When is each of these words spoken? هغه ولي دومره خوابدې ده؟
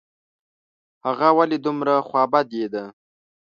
هغه 1.05 1.27
ولي 1.37 1.57
دومره 1.65 1.93
خوابدې 2.07 2.65
ده؟ 2.73 2.83